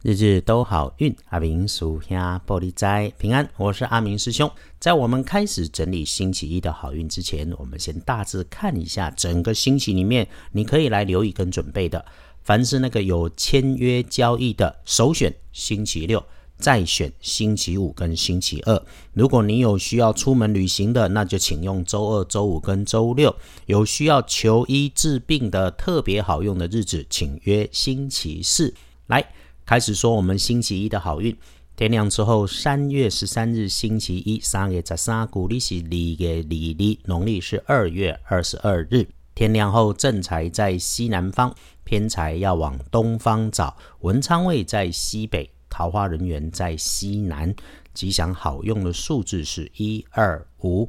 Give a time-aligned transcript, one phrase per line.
[0.00, 3.50] 日日都好运，阿明属下玻璃斋平安。
[3.56, 4.48] 我是阿明师兄。
[4.78, 12.04] 在我们开始整理星期一的好运之前，我们先大致看一下整个星期里面，你可以来留意跟准备的。
[12.44, 16.24] 凡是那个有签约交易的，首选星期六，
[16.56, 18.80] 再选星期五跟星期二。
[19.14, 23.34] 如果你有需要出门旅行的，那就请用周二、周五跟周六。
[23.66, 28.72] 有需要求医治病的特别好用的日子，请约星期四
[29.08, 29.32] 来。
[29.68, 31.36] 开始说我们星期一的好运。
[31.76, 39.06] 天亮之后，三月十三日星期一，三月十三，古历是二月二日，农历是二月二十二日。
[39.34, 43.76] 天亮后，正财在西南方，偏财要往东方找。
[44.00, 47.54] 文昌位在西北，桃花人员在西南。
[47.92, 50.88] 吉祥好用的数字是一二五。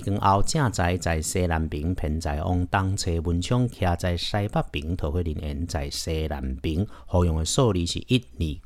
[0.00, 6.86] 天光后，正在在西南边，偏在往东侧文昌徛在西北边，桃花人缘在西南边。
[7.06, 8.22] 好用的数字是一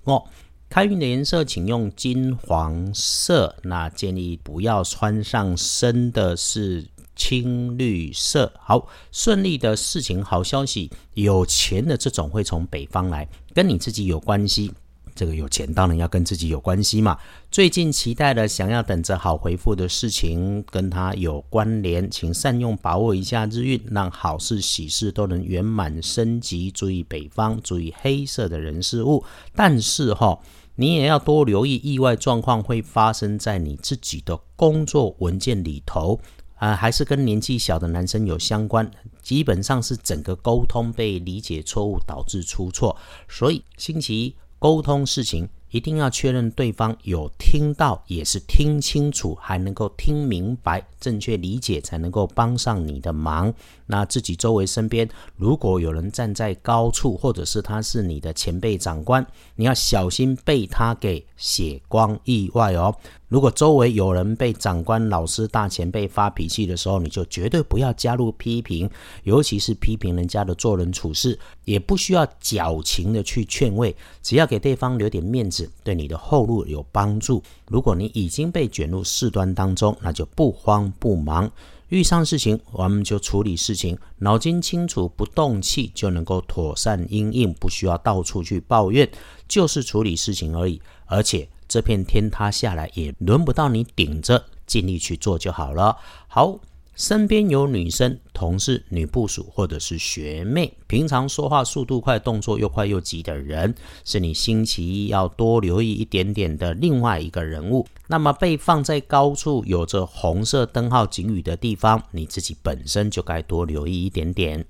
[0.07, 0.23] 二五。
[0.69, 3.55] 开运的颜色，请用金黄色。
[3.63, 8.53] 那建议不要穿上深的是青绿色。
[8.59, 14.73] 好，顺利的事情，好消息，有钱的这种会从北方来，跟你自己有关系。
[15.17, 17.19] 这个有钱当然要跟自己有关系嘛。
[17.51, 26.71] 最近期待的、想要等着好回复的事情，跟他有关联，请善用把握一下日运，让好事喜事都能圆满升级。
[26.71, 29.25] 注意北方，注意黑色的人事物。
[29.55, 30.39] 但是哈，
[30.75, 36.21] 你也要多留意意外状况会发生在你自己的工作文件里头
[36.57, 38.91] 啊，还是跟年纪小的男生有相关。
[39.23, 42.97] 基本上是整个沟通被理解错误导致出错，
[43.29, 44.35] 所以星期一。
[44.59, 53.53] 沟通事情一定要确认对方有听到，也是听清楚，还能够听明白，正确理解才能够帮上你的忙。
[53.87, 59.27] 那自己周围身边如果有人站在高处，或者是他是你的前辈长官，
[59.57, 62.95] 你要小心被他给血光意外哦。
[63.29, 68.89] 如果周围有人被长官、老师、大前辈发脾气的时候，你就绝对不要加入批评，
[69.25, 77.43] 尤其是批评人家的做人处事，也不需要矫情的去劝慰，只要给对方留点面子，对你的后路有帮助。
[77.67, 81.51] 如果你已经被卷入事端当中，那就不慌不忙，
[81.89, 89.11] 遇上事情我们就处理事情，脑筋清楚，不动气就能够妥善应应，不需要到处去抱怨，
[89.49, 91.49] 就是处理事情而已，而且。
[91.69, 95.97] 这片天塌下来也轮不到你顶着，尽力去做就好了。
[96.29, 96.59] 好，
[96.95, 103.75] 身边有女生、同事、女部属或者是学妹，平常说话速度快、动作又快又急的人，
[104.05, 107.87] 是你星期一要多留意一点点的另外一个人物。
[108.09, 114.65] 那么被放在高处、有着红色灯号警语的地方，你自己本身就该多留意一点点。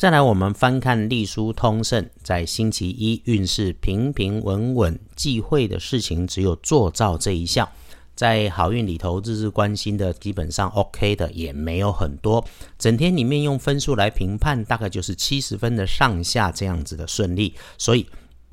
[0.00, 7.68] 再来，我们翻看《隶书通胜》，在星期一运势平平稳稳，忌讳的事情只有做造这一项。
[8.14, 12.42] 在好运里头，日日关心的基本上 OK 的也没有很多。
[12.78, 17.54] 整天里面用分数来评判，大概就是七十分的上下这样子的顺利。
[17.76, 18.06] 所以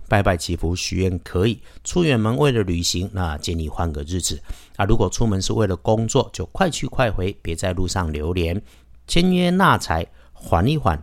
[0.10, 4.38] 拜拜祈福许愿可以，出远门为了旅行，那建议换个日子。
[4.76, 8.62] 啊，如果出门是为了工作，就快去快回，别在路上流连。
[9.08, 11.02] 签约纳财，缓一缓。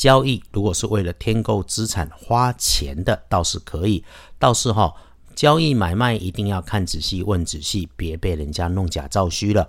[0.00, 4.02] 交易如果是为了添购资产花钱的，倒是可以。
[4.38, 4.94] 倒是哈，
[5.34, 9.68] 交易买卖一定要看仔细、问仔细，别被人家弄假造虚了。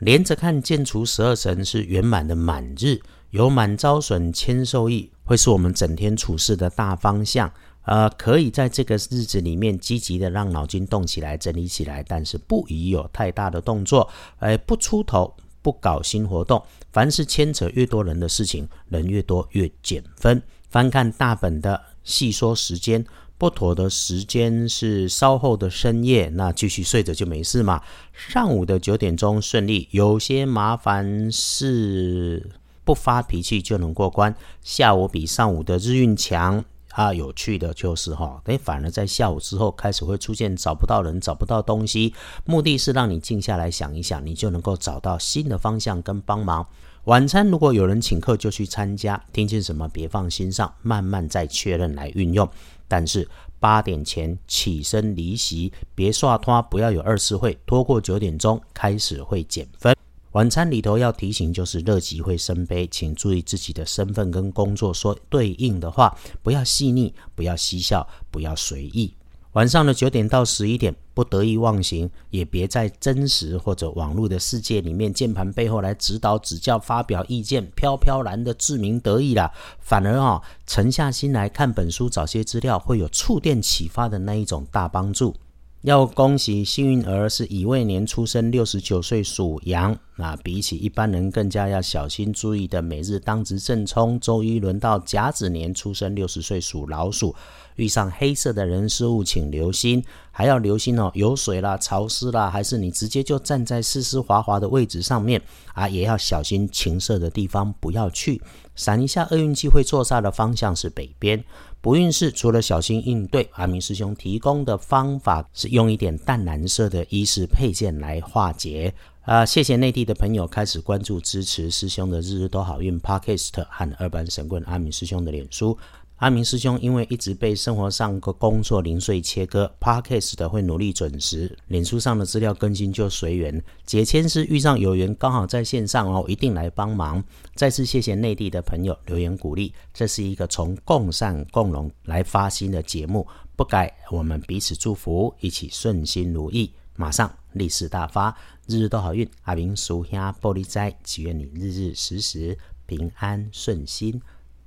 [0.00, 3.00] 连着看建除十二神是圆满的满日，
[3.30, 7.52] 有满招损，谦受益，会是我们整天处事的大方向。
[7.84, 15.36] 呃，可以在这个日子里面积极的让脑筋动起来、整理起来，但是不宜有太大的动作，哎，不出头。
[15.62, 16.62] 不搞新活动，
[16.92, 20.42] 凡是牵扯越多人的事情，人越多越减分。
[20.68, 23.04] 翻看大本的细说时间，
[23.38, 27.82] 不妥的时间是稍后的深夜，那继续睡着就没事嘛。
[28.12, 32.50] 上午的九点钟顺利，有些麻烦事
[32.84, 34.34] 不发脾气就能过关。
[34.62, 36.64] 下午比上午的日运强。
[36.92, 46.66] 啊，有趣的就是哈，哎，反而在下午之后开始会出现找不到人、找不到东西，目的是让你静下来想一想，你就能够找到新的方向跟帮忙。
[47.04, 52.48] 晚餐如果有人请客就去参加，听见什么别放心上，慢慢再确认来运用。
[52.86, 53.26] 但是
[53.58, 59.96] 八点前起身离席，别刷拖，不要有二次会，拖过九点钟开始会减分。
[60.32, 69.14] 晚餐里头要提醒，就是乐极会生悲，请注意自己的身份跟工作说对应的话，不要细腻，不要嬉笑，不要随意。
[69.52, 79.52] 晚上的九点到十一点，不得意忘形，也别在真实或者网络的世界里面键盘背后来指导指教、发表意见，飘飘然的自鸣得意啦。
[79.80, 85.34] 反而啊，沉下心来看本书，找些资料，会有触电启发的那一种大帮助。
[85.82, 89.98] 要恭喜幸运儿是乙未年出生，六十九岁属羊。
[90.14, 94.18] 那比起一般人更加要小心注意的，每日当值正冲。
[94.20, 97.34] 周一轮到甲子年出生，六十岁属老鼠。
[97.74, 105.42] 遇上黑色的人事物，请留心，还要留心哦，有水啦、潮湿啦，还是你直接就站在湿湿滑滑的位置上面
[105.74, 108.40] 啊，也要小心情色的地方不要去。
[108.76, 111.42] 闪一下厄运机会坐煞的方向是北边。
[111.82, 118.94] 不运势除了小心应对，阿明师兄提供的方法是用一点淡蓝色的衣饰配件来化解。
[119.22, 125.76] 啊，谢谢内地的朋友开始关注支持师兄的日日都好运 Podcast 和二班神棍阿明师兄的脸书。
[126.22, 133.60] 阿明师兄因为一直被生活上个工作零碎切割，Podcast 的会努力准时，脸书上的资料更新就随缘。
[133.84, 137.24] 解签是遇上有缘刚好在线上哦，一定来帮忙。
[137.56, 143.26] 再次谢谢内地的朋友留言鼓励，这是一个从共善共荣来发心的节目，
[143.56, 148.32] 不改我们彼此祝福，一起顺心如意，马上利市大发，
[148.68, 149.28] 日日都好运。
[149.42, 154.22] 阿明叔兄玻璃斋，祈愿你日日时时平安顺心，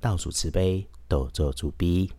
[0.06, 0.86] 倒数慈悲。
[1.08, 2.12] 多做主逼。